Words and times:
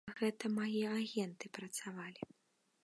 Гэта 0.19 0.45
мае 0.53 0.81
агенты 0.99 1.45
працавалі. 1.59 2.21